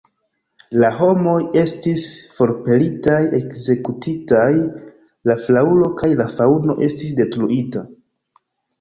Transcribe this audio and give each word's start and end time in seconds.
La 0.83 0.87
homoj 1.01 1.35
estis 1.63 2.05
forpelitaj, 2.37 3.19
ekzekutitaj; 3.41 4.49
la 5.33 5.39
flaŭro 5.45 5.95
kaj 6.03 6.13
la 6.25 6.31
faŭno 6.37 6.81
estis 6.91 7.17
detruita. 7.25 7.89